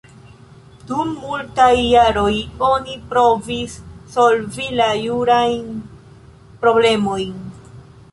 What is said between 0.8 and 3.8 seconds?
Dum multaj jaroj oni provis